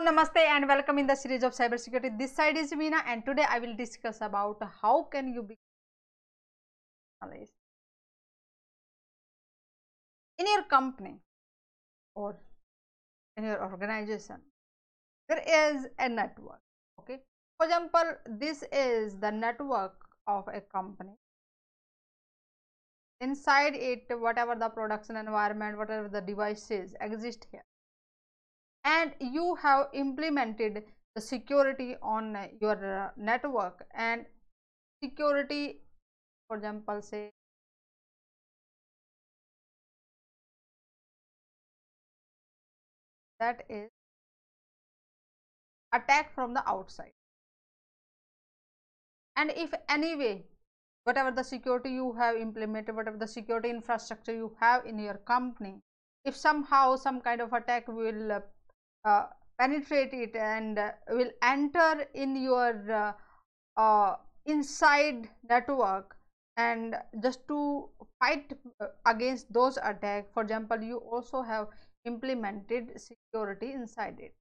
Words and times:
namaste 0.00 0.36
and 0.36 0.68
welcome 0.68 0.98
in 0.98 1.08
the 1.08 1.14
series 1.16 1.42
of 1.42 1.52
cybersecurity. 1.52 2.16
This 2.16 2.32
side 2.32 2.56
is 2.56 2.72
Meena 2.72 3.02
and 3.04 3.24
today 3.24 3.44
I 3.48 3.58
will 3.58 3.74
discuss 3.74 4.20
about 4.20 4.62
how 4.80 5.02
can 5.10 5.34
you 5.34 5.42
be 5.42 5.56
in 10.38 10.46
your 10.46 10.62
company 10.70 11.16
or 12.14 12.36
in 13.36 13.42
your 13.42 13.60
organization. 13.60 14.36
There 15.28 15.42
is 15.46 15.86
a 15.98 16.08
network. 16.08 16.60
Okay. 17.00 17.18
For 17.56 17.66
example, 17.66 18.14
this 18.28 18.62
is 18.70 19.16
the 19.16 19.32
network 19.32 19.96
of 20.28 20.46
a 20.46 20.60
company. 20.60 21.16
Inside 23.20 23.74
it, 23.74 24.06
whatever 24.10 24.54
the 24.54 24.68
production 24.68 25.16
environment, 25.16 25.76
whatever 25.76 26.08
the 26.08 26.20
devices 26.20 26.94
exist 27.00 27.48
here 27.50 27.64
and 28.88 29.14
you 29.20 29.54
have 29.62 29.88
implemented 29.92 30.82
the 31.14 31.20
security 31.20 31.96
on 32.02 32.34
uh, 32.36 32.46
your 32.60 32.78
uh, 32.98 33.10
network 33.16 33.84
and 33.94 34.24
security 35.02 35.80
for 36.46 36.56
example 36.56 37.02
say 37.02 37.30
that 43.40 43.64
is 43.68 43.88
attack 45.92 46.34
from 46.34 46.54
the 46.54 46.68
outside. 46.68 47.12
And 49.36 49.52
if 49.56 49.72
anyway 49.88 50.44
whatever 51.04 51.30
the 51.30 51.44
security 51.44 51.90
you 51.90 52.12
have 52.14 52.36
implemented 52.36 52.94
whatever 52.94 53.16
the 53.16 53.26
security 53.26 53.70
infrastructure 53.70 54.34
you 54.34 54.52
have 54.60 54.84
in 54.84 54.98
your 54.98 55.18
company 55.32 55.80
if 56.24 56.36
somehow 56.36 56.96
some 56.96 57.20
kind 57.20 57.40
of 57.40 57.52
attack 57.52 57.86
will 57.88 58.42
uh, 59.04 59.08
uh, 59.08 59.26
penetrate 59.58 60.12
it 60.12 60.36
and 60.36 60.78
uh, 60.78 60.92
will 61.10 61.30
enter 61.42 62.06
in 62.14 62.36
your 62.36 63.12
uh, 63.76 64.16
inside 64.46 65.28
network 65.48 66.16
and 66.56 66.96
just 67.22 67.46
to 67.48 67.88
fight 68.18 68.52
against 69.06 69.52
those 69.52 69.78
attacks 69.82 70.28
for 70.32 70.42
example 70.42 70.80
you 70.80 70.98
also 70.98 71.42
have 71.42 71.68
implemented 72.04 73.00
security 73.00 73.72
inside 73.72 74.18
it. 74.18 74.34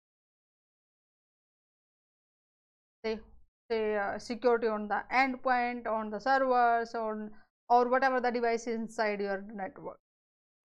Say, 3.03 3.19
say 3.69 3.95
uh, 3.97 4.17
security 4.17 4.67
on 4.67 4.87
the 4.87 5.03
endpoint 5.13 5.87
on 5.87 6.09
the 6.09 6.19
servers 6.19 6.95
on 6.95 7.31
or 7.69 7.89
whatever 7.89 8.21
the 8.21 8.31
device 8.31 8.67
is 8.67 8.75
inside 8.75 9.19
your 9.19 9.43
network. 9.53 9.99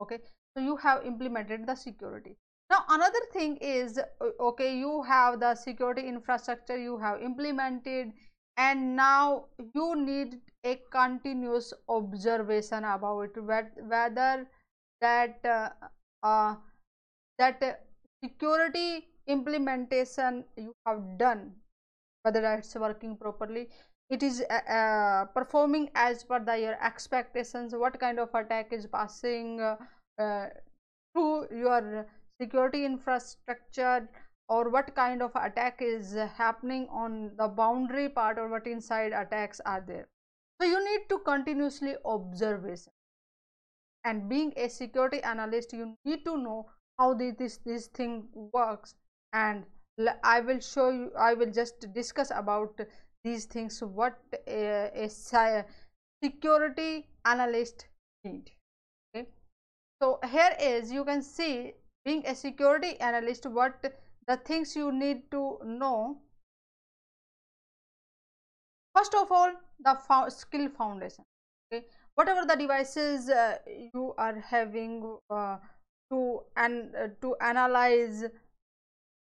Okay? 0.00 0.18
So 0.56 0.62
you 0.62 0.76
have 0.76 1.04
implemented 1.04 1.66
the 1.66 1.74
security 1.74 2.36
now 2.72 2.84
another 2.96 3.22
thing 3.32 3.56
is 3.60 3.98
okay 4.48 4.74
you 4.78 5.02
have 5.02 5.38
the 5.40 5.54
security 5.54 6.04
infrastructure 6.08 6.78
you 6.78 6.98
have 7.04 7.20
implemented 7.20 8.12
and 8.56 8.96
now 8.96 9.44
you 9.74 9.94
need 9.96 10.36
a 10.64 10.78
continuous 10.90 11.72
observation 11.88 12.84
about 12.84 13.36
whether 13.44 14.46
that 15.00 15.50
uh, 15.54 15.68
uh, 16.22 16.54
that 17.38 17.84
security 18.24 19.06
implementation 19.26 20.44
you 20.56 20.72
have 20.86 21.02
done 21.18 21.50
whether 22.22 22.44
it's 22.54 22.74
working 22.74 23.16
properly 23.16 23.68
it 24.10 24.22
is 24.22 24.42
uh, 24.50 24.72
uh, 24.78 25.24
performing 25.36 25.90
as 25.94 26.24
per 26.24 26.40
the 26.50 26.58
your 26.64 26.76
expectations 26.90 27.74
what 27.84 27.98
kind 27.98 28.18
of 28.18 28.34
attack 28.34 28.72
is 28.72 28.86
passing 28.86 29.60
uh, 29.60 29.76
uh 30.18 30.46
through 31.14 31.46
your 31.64 32.06
security 32.42 32.84
infrastructure 32.84 34.08
or 34.48 34.68
what 34.68 34.94
kind 34.94 35.22
of 35.22 35.36
attack 35.36 35.80
is 35.80 36.14
happening 36.36 36.86
on 36.90 37.30
the 37.36 37.48
boundary 37.48 38.08
part 38.08 38.38
or 38.38 38.48
what 38.48 38.66
inside 38.66 39.12
attacks 39.12 39.60
are 39.64 39.84
there. 39.86 40.08
So, 40.60 40.68
you 40.68 40.84
need 40.84 41.08
to 41.08 41.18
continuously 41.18 41.94
observe 42.04 42.62
this. 42.62 42.88
And 44.04 44.28
being 44.28 44.52
a 44.56 44.68
security 44.68 45.22
analyst 45.22 45.72
you 45.72 45.96
need 46.04 46.24
to 46.24 46.36
know 46.36 46.66
how 46.98 47.14
this 47.14 47.58
this 47.64 47.86
thing 47.86 48.28
works. 48.52 48.94
And 49.32 49.64
I 50.24 50.40
will 50.40 50.60
show 50.60 50.90
you 50.90 51.12
I 51.18 51.34
will 51.34 51.52
just 51.52 51.92
discuss 51.94 52.32
about 52.34 52.80
these 53.24 53.44
things 53.44 53.80
what 53.82 54.18
a, 54.46 54.90
a 54.94 55.64
security 56.24 57.06
analyst 57.24 57.86
need. 58.24 58.50
Okay? 59.14 59.28
So 60.00 60.18
here 60.28 60.56
is 60.60 60.90
you 60.90 61.04
can 61.04 61.22
see 61.22 61.74
being 62.04 62.26
a 62.26 62.34
security 62.34 62.98
analyst 63.00 63.46
what 63.46 63.92
the 64.26 64.36
things 64.36 64.74
you 64.76 64.92
need 64.92 65.30
to 65.30 65.58
know. 65.64 66.18
First 68.96 69.14
of 69.14 69.32
all 69.32 69.52
the 69.80 69.94
fo 70.06 70.28
skill 70.28 70.68
foundation 70.68 71.24
okay? 71.72 71.86
Whatever 72.14 72.44
the 72.46 72.56
devices 72.56 73.28
uh, 73.30 73.56
you 73.66 74.14
are 74.18 74.38
having 74.38 75.16
uh, 75.30 75.56
to 76.10 76.42
and 76.56 76.94
uh, 76.94 77.08
to 77.22 77.34
analyze 77.40 78.24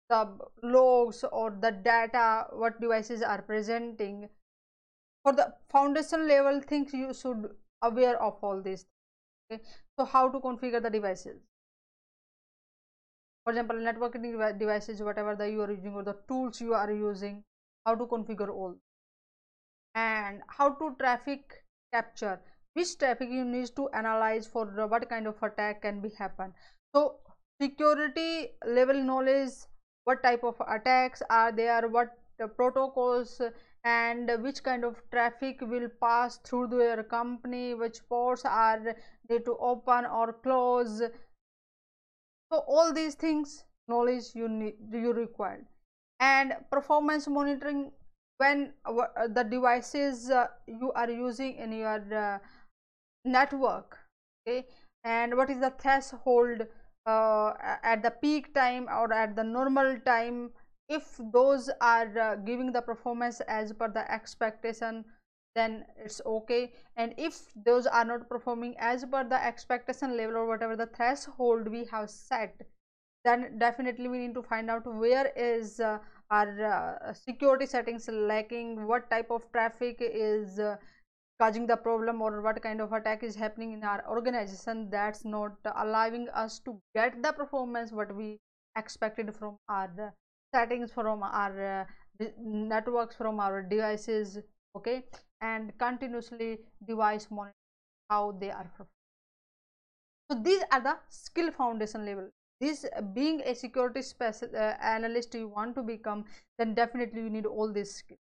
the 0.09 0.27
logs 0.63 1.23
or 1.31 1.51
the 1.61 1.71
data 1.71 2.47
what 2.53 2.79
devices 2.81 3.21
are 3.21 3.41
presenting 3.41 4.29
for 5.23 5.33
the 5.33 5.53
foundation 5.69 6.27
level 6.27 6.61
things 6.61 6.93
you 6.93 7.13
should 7.13 7.49
aware 7.81 8.21
of 8.21 8.37
all 8.41 8.61
these 8.61 8.85
okay? 9.51 9.61
So 9.99 10.05
how 10.05 10.29
to 10.29 10.39
configure 10.39 10.81
the 10.81 10.89
devices 10.89 11.41
for 13.49 13.53
example 13.53 13.77
networking 13.77 14.59
devices 14.59 15.01
whatever 15.01 15.35
that 15.35 15.51
you 15.51 15.61
are 15.61 15.71
using 15.71 15.93
or 15.95 16.03
the 16.03 16.15
tools 16.27 16.61
you 16.61 16.73
are 16.75 16.91
using 16.91 17.43
how 17.85 17.95
to 17.95 18.05
configure 18.05 18.49
all. 18.49 18.75
And 19.95 20.41
how 20.47 20.69
to 20.81 20.95
traffic 20.99 21.63
capture. 21.91 22.39
Which 22.73 22.97
traffic 22.99 23.29
you 23.31 23.43
need 23.43 23.75
to 23.75 23.89
analyze 23.89 24.45
for 24.45 24.65
what 24.87 25.09
kind 25.09 25.25
of 25.25 25.41
attack 25.41 25.81
can 25.81 25.99
be 25.99 26.09
happen. 26.09 26.53
So 26.93 27.15
security 27.59 28.51
level 28.65 29.01
knowledge 29.03 29.53
what 30.03 30.21
type 30.21 30.43
of 30.43 30.61
attacks 30.67 31.23
are 31.29 31.51
there 31.51 31.87
what 31.87 32.09
protocols 32.55 33.41
and 33.83 34.31
which 34.43 34.63
kind 34.63 34.85
of 34.85 35.01
traffic 35.11 35.59
will 35.61 35.89
pass 36.01 36.37
through 36.37 36.67
their 36.67 37.03
company 37.03 37.73
which 37.73 37.97
ports 38.07 38.45
are 38.45 38.95
they 39.27 39.39
to 39.39 39.57
open 39.59 40.05
or 40.05 40.33
close 40.33 41.01
so 42.51 42.63
all 42.67 42.93
these 42.93 43.15
things 43.15 43.63
knowledge 43.87 44.35
you 44.35 44.47
need 44.47 44.75
you 44.91 45.13
required. 45.13 45.65
And 46.19 46.53
performance 46.71 47.27
monitoring 47.27 47.91
when 48.37 48.73
uh, 48.85 49.27
the 49.27 49.43
devices 49.43 50.29
uh, 50.29 50.47
you 50.67 50.91
are 50.93 51.09
using 51.09 51.55
in 51.55 51.71
your 51.71 52.03
uh, 52.13 52.39
network 53.25 53.97
okay? 54.47 54.65
And 55.03 55.35
what 55.37 55.49
is 55.49 55.59
the 55.59 55.71
threshold 55.71 56.67
uh, 57.05 57.53
at 57.83 58.03
the 58.03 58.11
peak 58.11 58.53
time 58.53 58.87
or 58.89 59.11
at 59.13 59.35
the 59.35 59.43
normal 59.43 59.97
time 60.05 60.51
if 60.89 61.19
those 61.31 61.69
are 61.81 62.17
uh, 62.17 62.35
giving 62.35 62.71
the 62.71 62.81
performance 62.81 63.41
as 63.41 63.71
per 63.73 63.87
the 63.89 64.11
expectation 64.11 65.05
then 65.59 65.85
it's 65.97 66.21
okay. 66.25 66.73
And 66.95 67.13
if 67.17 67.39
those 67.69 67.85
are 67.85 68.05
not 68.05 68.27
performing 68.29 68.75
as 68.79 69.05
per 69.05 69.23
the 69.23 69.45
expectation 69.45 70.17
level 70.17 70.37
or 70.37 70.47
whatever 70.47 70.75
the 70.75 70.87
threshold 70.87 71.67
we 71.67 71.85
have 71.91 72.09
set 72.09 72.67
then 73.25 73.57
definitely 73.59 74.07
we 74.07 74.17
need 74.17 74.33
to 74.33 74.41
find 74.41 74.69
out 74.69 74.85
where 74.85 75.31
is 75.35 75.79
uh, 75.79 75.97
our 76.31 76.65
uh, 76.65 77.13
security 77.13 77.65
settings 77.65 78.07
lacking 78.07 78.87
what 78.87 79.09
type 79.09 79.29
of 79.29 79.51
traffic 79.51 79.97
is 79.99 80.59
uh, 80.59 80.75
causing 81.39 81.65
the 81.65 81.75
problem 81.75 82.21
or 82.21 82.41
what 82.41 82.61
kind 82.61 82.81
of 82.81 82.93
attack 82.93 83.23
is 83.23 83.35
happening 83.35 83.73
in 83.73 83.83
our 83.83 84.03
organization 84.09 84.89
that's 84.89 85.25
not 85.25 85.53
allowing 85.77 86.27
us 86.29 86.59
to 86.59 86.79
get 86.95 87.21
the 87.23 87.31
performance 87.31 87.91
what 87.91 88.15
we 88.15 88.37
expected 88.77 89.33
from 89.35 89.57
our 89.67 90.13
settings 90.53 90.91
from 90.91 91.23
our 91.23 91.81
uh, 91.81 92.25
networks 92.39 93.15
from 93.15 93.39
our 93.39 93.61
devices 93.61 94.37
okay 94.75 95.03
and 95.41 95.77
continuously 95.77 96.59
device 96.87 97.27
monitor 97.29 97.55
how 98.09 98.31
they 98.39 98.49
are 98.51 98.69
performing. 98.77 98.89
So 100.31 100.39
these 100.41 100.63
are 100.71 100.81
the 100.81 100.97
skill 101.09 101.51
foundation 101.51 102.05
level. 102.05 102.29
This 102.61 102.85
uh, 102.95 103.01
being 103.01 103.41
a 103.41 103.55
security 103.55 104.01
special 104.01 104.49
uh, 104.53 104.75
analyst 104.81 105.33
you 105.33 105.47
want 105.47 105.75
to 105.75 105.81
become, 105.81 106.25
then 106.57 106.73
definitely 106.73 107.21
you 107.21 107.29
need 107.29 107.45
all 107.45 107.71
these 107.71 107.93
skills. 107.93 108.19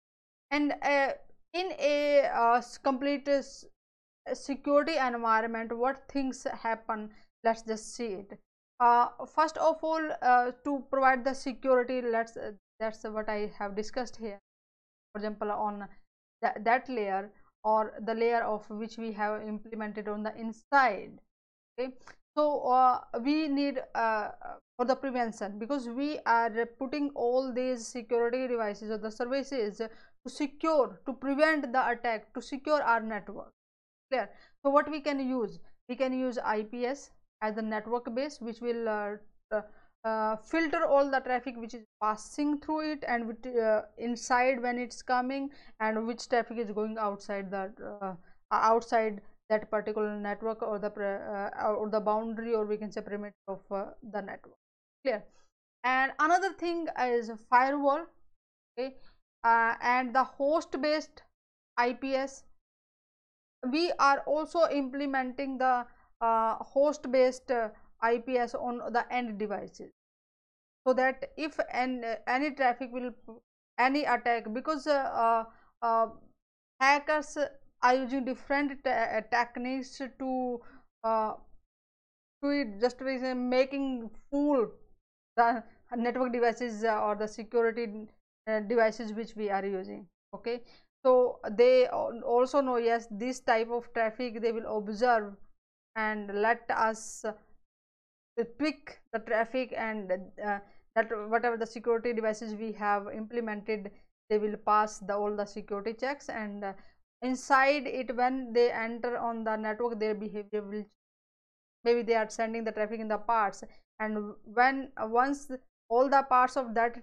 And 0.51 0.73
uh, 0.81 1.09
in 1.53 1.71
a 1.79 2.29
uh, 2.33 2.61
complete 2.83 3.27
uh, 3.27 3.41
security 4.33 4.97
environment, 4.97 5.75
what 5.77 6.03
things 6.09 6.45
happen? 6.61 7.09
Let's 7.43 7.61
just 7.61 7.95
see 7.95 8.13
it. 8.23 8.39
Uh, 8.79 9.07
first 9.25 9.57
of 9.57 9.77
all, 9.83 10.01
to 10.65 10.83
provide 10.89 11.23
the 11.23 11.33
security, 11.33 12.01
let's 12.01 12.37
that's 12.79 13.03
what 13.03 13.29
I 13.29 13.51
have 13.57 13.75
discussed 13.75 14.17
here. 14.17 14.39
For 15.13 15.19
example, 15.19 15.51
on 15.51 15.87
that, 16.43 16.63
that 16.63 16.87
layer 16.89 17.31
or 17.63 17.93
the 18.05 18.13
layer 18.13 18.43
of 18.43 18.69
which 18.69 18.97
we 18.97 19.11
have 19.11 19.41
implemented 19.41 20.07
on 20.07 20.21
the 20.21 20.35
inside 20.37 21.19
okay? 21.73 21.93
So 22.35 22.61
uh, 22.67 22.99
we 23.21 23.47
need 23.47 23.81
uh, 23.95 24.29
for 24.77 24.85
the 24.85 24.95
prevention 24.95 25.59
because 25.59 25.87
we 25.87 26.19
are 26.25 26.65
putting 26.79 27.09
all 27.15 27.53
these 27.53 27.87
security 27.87 28.47
devices 28.47 28.89
or 28.89 28.97
the 28.97 29.11
services 29.11 29.77
to 29.77 30.29
secure 30.29 30.99
to 31.05 31.13
prevent 31.13 31.71
the 31.71 31.89
attack 31.89 32.33
to 32.33 32.41
secure 32.41 32.81
our 32.81 33.01
network 33.01 33.51
clear? 34.09 34.29
So 34.63 34.71
what 34.71 34.89
we 34.89 34.99
can 34.99 35.19
use? 35.19 35.59
We 35.89 35.95
can 35.95 36.17
use 36.17 36.37
ips 36.37 37.11
as 37.41 37.55
the 37.55 37.61
network 37.61 38.13
base 38.15 38.39
which 38.41 38.61
will 38.61 38.89
uh, 38.89 39.61
uh, 40.05 40.33
uh, 40.33 40.35
filter 40.37 40.85
all 40.85 41.09
the 41.09 41.19
traffic 41.19 41.55
which 41.57 41.73
is 41.73 41.83
passing 42.01 42.59
through 42.59 42.91
it 42.91 43.03
and 43.07 43.27
with, 43.27 43.45
uh, 43.45 43.81
inside 43.97 44.61
when 44.61 44.77
it's 44.77 45.01
coming 45.01 45.49
and 45.79 46.07
which 46.07 46.27
traffic 46.29 46.57
is 46.57 46.71
going 46.71 46.97
outside 46.97 47.51
the 47.51 47.71
uh, 48.01 48.15
outside 48.51 49.21
that 49.49 49.69
particular 49.69 50.15
network 50.19 50.61
or 50.61 50.79
the 50.79 50.87
uh, 50.87 51.67
or 51.67 51.89
the 51.89 51.99
boundary 51.99 52.53
or 52.53 52.65
we 52.65 52.77
can 52.77 52.91
say 52.91 53.01
perimeter 53.01 53.35
of 53.47 53.59
uh, 53.71 53.85
the 54.11 54.21
network. 54.21 54.57
Clear? 55.03 55.23
And 55.83 56.11
another 56.19 56.53
thing 56.53 56.87
is 56.99 57.31
firewall 57.49 58.05
okay? 58.77 58.95
Uh, 59.43 59.75
and 59.81 60.15
the 60.15 60.23
host 60.23 60.81
based 60.81 61.23
ips 61.77 62.43
we 63.71 63.91
are 63.99 64.19
also 64.25 64.67
implementing 64.69 65.57
the 65.57 65.85
uh, 66.21 66.55
host 66.55 67.11
based 67.11 67.51
uh, 67.51 67.69
ips 68.11 68.55
on 68.55 68.81
the 68.91 69.05
end 69.11 69.37
devices. 69.37 69.91
So 70.85 70.93
that 70.93 71.31
if 71.37 71.59
an, 71.71 72.03
any 72.27 72.51
traffic 72.51 72.89
will 72.91 73.11
any 73.79 74.03
attack 74.03 74.51
because 74.53 74.85
uh, 74.87 75.45
hackers 76.79 77.37
are 77.81 77.95
using 77.95 78.25
different 78.25 78.85
uh, 78.85 79.21
techniques 79.31 80.01
to 80.19 80.61
uh, 81.03 81.33
to 82.41 82.49
it 82.49 82.79
just 82.79 83.01
making 83.01 84.09
fool 84.29 84.67
the 85.37 85.63
network 85.95 86.31
devices 86.33 86.83
uh, 86.83 87.01
or 87.01 87.15
the 87.15 87.27
security 87.27 88.07
uh, 88.47 88.59
devices 88.61 89.13
which 89.13 89.35
we 89.35 89.49
are 89.49 89.65
using 89.65 90.05
okay? 90.33 90.61
So 91.05 91.39
they 91.51 91.87
also 91.87 92.61
know 92.61 92.77
yes 92.77 93.07
this 93.11 93.39
type 93.39 93.69
of 93.69 93.91
traffic 93.93 94.41
they 94.41 94.51
will 94.51 94.77
observe 94.77 95.33
and 95.95 96.41
let 96.41 96.61
us 96.69 97.25
uh, 97.25 97.33
tweak 98.41 98.99
the 99.11 99.19
traffic 99.19 99.73
and 99.77 100.11
uh, 100.43 100.59
that 100.95 101.09
whatever 101.29 101.57
the 101.57 101.65
security 101.65 102.13
devices 102.13 102.55
we 102.55 102.71
have 102.71 103.07
implemented 103.13 103.91
they 104.29 104.37
will 104.37 104.57
pass 104.65 104.99
the 104.99 105.15
all 105.15 105.35
the 105.35 105.45
security 105.45 105.93
checks 105.93 106.29
and 106.29 106.65
inside 107.21 107.87
it 107.87 108.15
when 108.15 108.53
they 108.53 108.71
enter 108.71 109.17
on 109.17 109.43
the 109.43 109.55
network 109.55 109.99
their 109.99 110.15
behavior 110.15 110.61
will 110.61 110.85
maybe 111.83 112.01
they 112.01 112.15
are 112.15 112.29
sending 112.29 112.63
the 112.63 112.71
traffic 112.71 112.99
in 112.99 113.07
the 113.07 113.17
parts 113.17 113.63
and 113.99 114.33
when 114.45 114.91
uh, 114.97 115.07
once 115.07 115.51
all 115.89 116.09
the 116.09 116.23
parts 116.23 116.57
of 116.57 116.73
that 116.73 116.97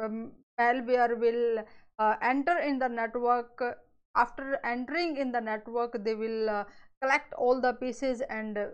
um, 0.00 0.32
malware 0.60 1.18
will 1.18 1.64
uh, 1.98 2.14
enter 2.22 2.58
in 2.58 2.78
the 2.78 2.88
network 2.88 3.60
uh, 3.60 3.72
after 4.16 4.60
entering 4.64 5.16
in 5.16 5.32
the 5.32 5.40
network 5.40 6.02
they 6.04 6.14
will 6.14 6.50
uh, 6.50 6.64
collect 7.00 7.32
all 7.34 7.60
the 7.60 7.72
pieces 7.74 8.20
and 8.22 8.58
uh, 8.58 8.66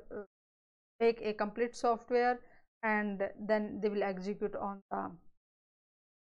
make 1.01 1.21
a 1.23 1.33
complete 1.33 1.75
software 1.75 2.39
and 2.83 3.29
then 3.39 3.81
they 3.81 3.89
will 3.89 4.03
execute 4.03 4.55
on 4.57 4.81
the 4.91 5.11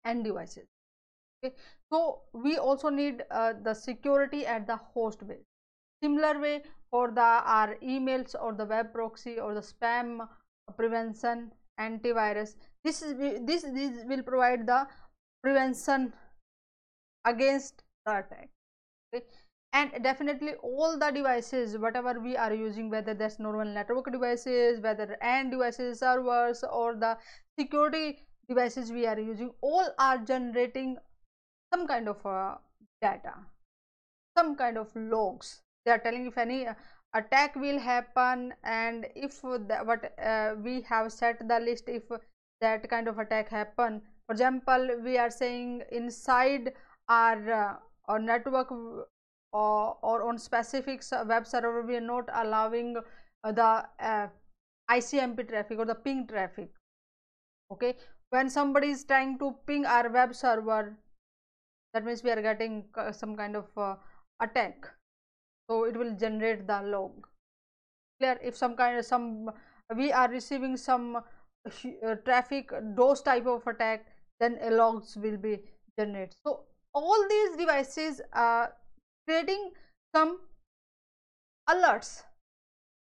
end 0.04 0.24
devices. 0.24 0.66
Okay. 1.44 1.54
So 1.92 2.20
we 2.32 2.56
also 2.56 2.88
need 2.88 3.24
uh, 3.30 3.54
the 3.62 3.74
security 3.74 4.46
at 4.46 4.66
the 4.66 4.76
host 4.76 5.26
base. 5.26 5.44
Similar 6.02 6.40
way 6.40 6.62
for 6.90 7.10
the 7.10 7.20
our 7.20 7.76
emails 7.82 8.34
or 8.40 8.52
the 8.52 8.64
web 8.64 8.92
proxy 8.92 9.38
or 9.38 9.54
the 9.54 9.60
spam 9.60 10.26
prevention 10.76 11.52
antivirus. 11.80 12.54
This 12.84 13.02
is 13.02 13.14
this 13.46 13.62
this 13.62 14.04
will 14.06 14.22
provide 14.22 14.66
the 14.66 14.86
prevention 15.42 16.12
against 17.24 17.82
the 18.06 18.18
attack. 18.18 18.48
Okay 19.14 19.24
and 19.72 20.02
definitely 20.02 20.54
all 20.62 20.98
the 20.98 21.10
devices 21.10 21.78
whatever 21.78 22.20
we 22.20 22.36
are 22.36 22.52
using 22.52 22.90
whether 22.90 23.14
that's 23.14 23.38
normal 23.38 23.64
network 23.64 24.10
devices 24.12 24.80
whether 24.80 25.16
end 25.22 25.50
devices 25.50 26.00
servers 26.00 26.64
or 26.64 26.94
the 26.94 27.16
security 27.58 28.18
devices 28.48 28.92
we 28.92 29.06
are 29.06 29.18
using 29.18 29.50
all 29.62 29.88
are 29.98 30.18
generating 30.18 30.96
some 31.72 31.86
kind 31.86 32.08
of 32.08 32.24
uh, 32.26 32.54
data 33.00 33.32
some 34.36 34.56
kind 34.56 34.78
of 34.78 34.88
logs. 34.96 35.62
They 35.84 35.92
are 35.92 35.98
telling 35.98 36.26
if 36.26 36.38
any 36.38 36.66
uh, 36.66 36.74
attack 37.14 37.56
will 37.56 37.78
happen 37.78 38.54
and 38.64 39.06
if 39.14 39.42
the, 39.42 39.80
what 39.84 40.12
uh, 40.18 40.54
we 40.62 40.82
have 40.82 41.12
set 41.12 41.46
the 41.46 41.60
list 41.60 41.88
if 41.88 42.04
that 42.60 42.88
kind 42.88 43.08
of 43.08 43.18
attack 43.18 43.48
happen. 43.48 44.02
For 44.26 44.32
example 44.32 44.88
we 45.04 45.18
are 45.18 45.30
saying 45.30 45.82
inside 45.90 46.72
our, 47.08 47.52
uh, 47.52 47.74
our 48.08 48.18
network 48.18 48.68
or, 49.52 49.90
uh, 50.02 50.06
or 50.06 50.28
on 50.28 50.38
specific 50.38 51.02
web 51.26 51.46
server 51.46 51.82
we 51.82 51.96
are 51.96 52.00
not 52.00 52.28
allowing 52.34 52.96
uh, 53.44 53.52
the 53.52 53.84
uh, 54.00 54.26
icmp 54.90 55.48
traffic 55.48 55.78
or 55.78 55.84
the 55.84 55.94
ping 55.94 56.26
traffic. 56.26 56.70
Okay? 57.70 57.96
When 58.30 58.48
somebody 58.48 58.88
is 58.88 59.04
trying 59.04 59.38
to 59.38 59.54
ping 59.66 59.84
our 59.86 60.08
web 60.08 60.34
server 60.34 60.96
that 61.92 62.04
means 62.04 62.22
we 62.22 62.30
are 62.30 62.40
getting 62.40 62.84
uh, 62.96 63.12
some 63.12 63.36
kind 63.36 63.56
of 63.56 63.66
uh, 63.76 63.96
attack. 64.40 64.88
So 65.68 65.84
it 65.84 65.96
will 65.96 66.16
generate 66.16 66.66
the 66.66 66.80
log. 66.82 67.26
Clear? 68.18 68.38
If 68.42 68.56
some 68.56 68.76
kind 68.76 68.98
of 68.98 69.04
some 69.04 69.50
we 69.94 70.10
are 70.12 70.28
receiving 70.30 70.76
some 70.76 71.16
uh, 71.16 72.14
traffic 72.24 72.70
those 72.96 73.20
type 73.20 73.46
of 73.46 73.66
attack 73.66 74.06
then 74.40 74.58
logs 74.70 75.16
will 75.16 75.36
be 75.36 75.60
generated. 75.98 76.34
So 76.46 76.60
all 76.94 77.26
these 77.28 77.56
devices 77.56 78.20
are 78.32 78.72
creating 79.26 79.70
some 80.14 80.40
alerts. 81.68 82.22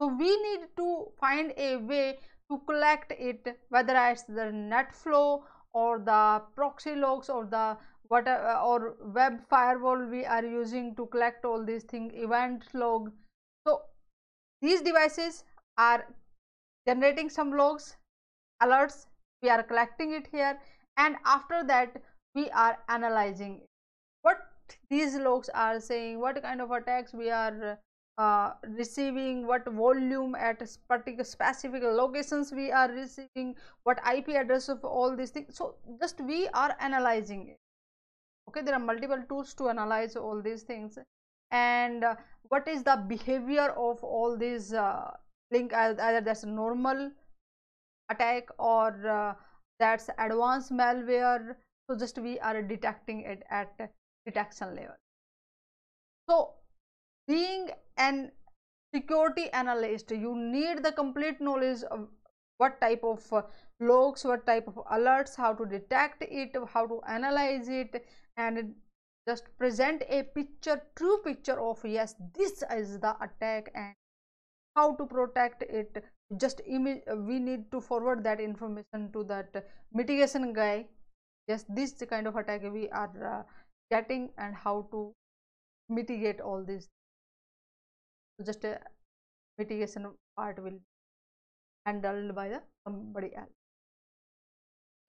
So 0.01 0.07
we 0.07 0.29
need 0.41 0.67
to 0.77 1.07
find 1.19 1.53
a 1.57 1.77
way 1.77 2.19
to 2.51 2.59
collect 2.67 3.11
it 3.11 3.47
whether 3.69 3.95
it's 3.95 4.23
the 4.23 4.51
net 4.51 4.93
flow 4.93 5.45
or 5.73 5.99
the 5.99 6.41
proxy 6.55 6.95
logs 6.95 7.29
or 7.29 7.45
the 7.45 7.77
what 8.09 8.27
uh, 8.27 8.61
or 8.63 8.95
web 9.01 9.39
firewall 9.49 10.05
we 10.05 10.25
are 10.25 10.45
using 10.45 10.95
to 10.95 11.05
collect 11.07 11.45
all 11.45 11.65
these 11.65 11.83
things 11.83 12.11
event 12.15 12.63
log. 12.73 13.11
So 13.65 13.81
these 14.61 14.81
devices 14.81 15.43
are 15.77 16.05
generating 16.87 17.29
some 17.29 17.55
logs 17.55 17.95
alerts. 18.61 19.07
We 19.41 19.49
are 19.49 19.63
collecting 19.63 20.13
it 20.13 20.27
here 20.31 20.59
and 20.97 21.15
after 21.25 21.63
that 21.63 22.01
we 22.35 22.49
are 22.51 22.77
analyzing 22.89 23.61
what 23.61 23.72
these 24.89 25.15
logs 25.15 25.49
are 25.53 25.79
saying 25.79 26.19
what 26.19 26.41
kind 26.41 26.61
of 26.61 26.71
attacks 26.71 27.13
we 27.13 27.29
are 27.29 27.79
uh, 28.17 28.51
receiving 28.77 29.47
what 29.47 29.65
volume 29.73 30.35
at 30.35 30.61
particular 30.87 31.23
specific 31.23 31.81
locations 31.83 32.51
we 32.51 32.71
are 32.71 32.89
receiving 32.91 33.55
what 33.83 33.99
ip 34.13 34.29
address 34.29 34.69
of 34.69 34.83
all 34.85 35.15
these 35.15 35.31
things. 35.31 35.55
So 35.55 35.75
just 35.99 36.21
we 36.21 36.47
are 36.49 36.75
analyzing 36.79 37.47
it. 37.49 37.59
Okay 38.49 38.61
there 38.61 38.75
are 38.75 38.79
multiple 38.79 39.23
tools 39.27 39.53
to 39.55 39.69
analyze 39.69 40.15
all 40.15 40.41
these 40.41 40.63
things. 40.63 40.97
And 41.51 42.03
uh, 42.03 42.15
what 42.49 42.67
is 42.67 42.83
the 42.83 43.03
behavior 43.07 43.69
of 43.71 44.03
all 44.03 44.37
these 44.37 44.73
uh, 44.73 45.11
link 45.51 45.73
either 45.73 46.21
that's 46.21 46.43
normal 46.43 47.11
attack 48.09 48.49
or 48.59 48.89
uh, 49.07 49.33
that's 49.79 50.09
advanced 50.19 50.71
malware. 50.71 51.55
So 51.89 51.97
just 51.97 52.17
we 52.17 52.39
are 52.39 52.61
detecting 52.61 53.21
it 53.21 53.43
at 53.49 53.73
detection 54.25 54.75
level. 54.75 54.95
So 56.29 56.53
being 57.27 57.69
an 57.97 58.31
security 58.93 59.49
analyst 59.51 60.11
you 60.11 60.35
need 60.35 60.83
the 60.83 60.91
complete 60.91 61.41
knowledge 61.41 61.83
of 61.89 62.07
what 62.57 62.79
type 62.79 63.03
of 63.03 63.21
uh, 63.33 63.41
logs 63.79 64.23
what 64.23 64.45
type 64.45 64.67
of 64.67 64.75
alerts 64.91 65.35
how 65.35 65.51
to 65.51 65.65
detect 65.65 66.21
it 66.21 66.55
how 66.71 66.85
to 66.85 67.01
analyze 67.07 67.67
it 67.69 68.05
and 68.37 68.75
just 69.27 69.45
present 69.57 70.03
a 70.09 70.21
picture 70.21 70.79
true 70.95 71.17
picture 71.23 71.59
of 71.59 71.83
yes 71.83 72.15
this 72.35 72.63
is 72.69 72.99
the 72.99 73.15
attack 73.19 73.71
and 73.73 73.95
how 74.75 74.95
to 74.95 75.05
protect 75.05 75.63
it. 75.63 76.03
Just 76.37 76.61
we 76.67 77.39
need 77.39 77.71
to 77.71 77.79
forward 77.79 78.23
that 78.23 78.39
information 78.39 79.11
to 79.13 79.23
that 79.25 79.65
mitigation 79.93 80.53
guy. 80.53 80.85
Yes 81.47 81.65
this 81.69 81.93
kind 82.09 82.27
of 82.27 82.35
attack 82.35 82.63
we 82.71 82.89
are 82.89 83.11
uh, 83.23 83.43
getting 83.93 84.29
and 84.37 84.55
how 84.55 84.75
to 84.91 85.03
mitigate 85.89 86.41
all 86.41 86.63
this. 86.63 86.87
So 88.37 88.45
just 88.45 88.63
a 88.63 88.79
mitigation 89.57 90.07
part 90.37 90.61
will 90.63 90.79
handled 91.85 92.35
by 92.35 92.49
the 92.49 92.61
somebody 92.87 93.35
else. 93.35 93.49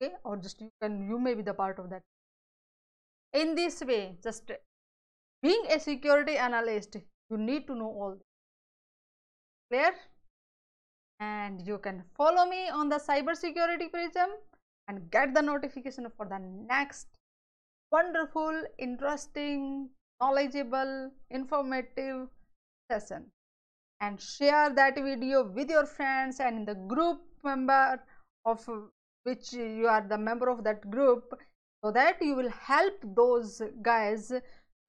Okay? 0.02 0.14
Or 0.24 0.36
just 0.36 0.60
you 0.60 0.70
can 0.82 1.08
you 1.08 1.18
may 1.18 1.34
be 1.34 1.42
the 1.42 1.54
part 1.54 1.78
of 1.78 1.90
that. 1.90 2.02
In 3.32 3.54
this 3.54 3.80
way 3.82 4.16
just 4.22 4.50
being 5.42 5.64
a 5.70 5.78
security 5.80 6.36
analyst 6.36 6.96
you 7.30 7.36
need 7.36 7.66
to 7.68 7.74
know 7.74 7.92
all 8.02 8.12
this. 8.12 8.22
Clear? 9.70 9.94
And 11.20 11.66
you 11.66 11.78
can 11.78 12.02
follow 12.16 12.44
me 12.44 12.68
on 12.68 12.88
the 12.88 12.96
cybersecurity 12.96 13.90
prism 13.90 14.30
and 14.88 15.10
get 15.10 15.32
the 15.34 15.42
notification 15.42 16.06
for 16.16 16.26
the 16.26 16.38
next 16.38 17.06
wonderful 17.94 18.62
interesting 18.78 19.88
knowledgeable 20.20 21.10
informative 21.30 22.26
session. 22.90 23.26
And 24.00 24.20
share 24.20 24.70
that 24.74 24.96
video 24.96 25.44
with 25.44 25.70
your 25.70 25.86
friends 25.86 26.40
and 26.40 26.66
the 26.66 26.74
group 26.74 27.20
member 27.44 28.02
of 28.44 28.68
which 29.22 29.52
you 29.52 29.86
are 29.86 30.04
the 30.06 30.18
member 30.18 30.48
of 30.50 30.64
that 30.64 30.90
group 30.90 31.38
so 31.84 31.92
that 31.92 32.20
you 32.20 32.34
will 32.34 32.50
help 32.50 32.94
those 33.16 33.62
guys 33.82 34.32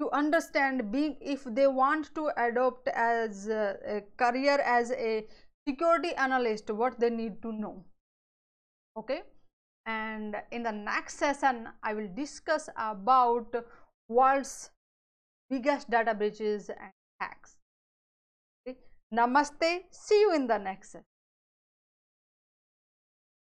to 0.02 0.10
understand 0.12 0.92
being 0.92 1.16
if 1.22 1.44
they 1.46 1.68
want 1.68 2.14
to 2.16 2.32
adopt 2.38 2.88
as 2.90 3.48
a 3.48 4.04
career 4.18 4.60
as 4.66 4.92
a 4.92 5.26
security 5.70 6.14
analyst 6.16 6.70
what 6.70 7.00
they 7.00 7.10
need 7.10 7.42
to 7.42 7.54
know. 7.54 7.86
Okay 8.98 9.22
and 9.86 10.36
in 10.52 10.64
the 10.64 10.72
next 10.72 11.18
session 11.18 11.68
i 11.84 11.94
will 11.94 12.10
discuss 12.16 12.70
about 12.76 13.54
world's 14.08 14.72
biggest 15.50 15.90
data 15.90 16.14
breaches 16.14 16.70
and 16.70 16.92
hacks. 17.20 17.58
Okay? 18.68 18.78
namaste. 19.14 19.84
See 19.92 20.20
you 20.20 20.34
in 20.34 20.48
the 20.48 20.58
next 20.58 20.92
session 20.92 21.15